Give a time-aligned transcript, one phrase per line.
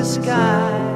[0.00, 0.91] Sky.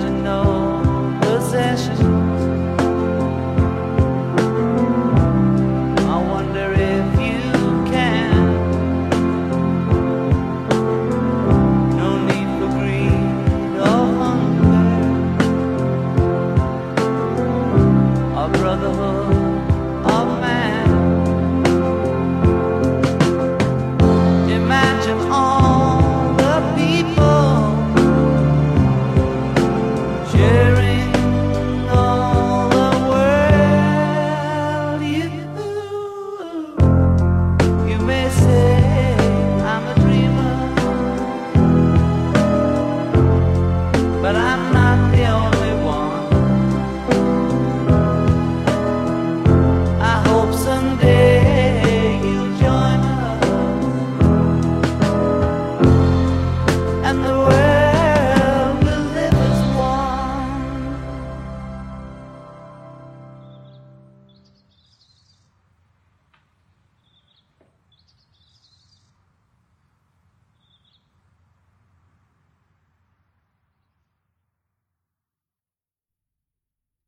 [0.00, 0.51] to know.